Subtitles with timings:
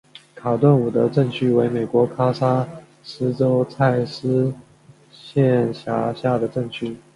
[0.33, 2.67] 卡顿伍德镇区为美国堪萨
[3.03, 4.51] 斯州蔡斯
[5.11, 6.97] 县辖下的镇区。